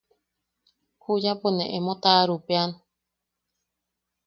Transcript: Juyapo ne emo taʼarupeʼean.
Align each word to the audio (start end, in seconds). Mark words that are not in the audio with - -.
Juyapo 1.01 1.47
ne 1.53 1.65
emo 1.77 1.93
taʼarupeʼean. 2.01 2.71